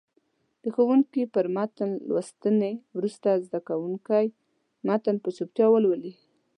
د 0.63 0.65
ښوونکي 0.75 1.21
تر 1.35 1.45
متن 1.55 1.91
لوستنې 2.09 2.73
وروسته 2.97 3.29
زده 3.45 3.59
کوونکي 3.69 4.25
متن 4.87 5.15
په 5.23 5.29
چوپتیا 5.37 5.67
ولولي. 5.69 6.13